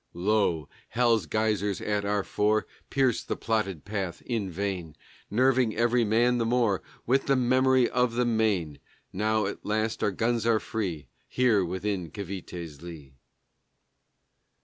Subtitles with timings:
[0.15, 4.95] Lo, hell's geysers at our fore Pierce the plotted path in vain,
[5.29, 8.79] Nerving every man the more With the memory of the Maine!
[9.13, 13.13] Now at last our guns are free Here within Cavité's lee.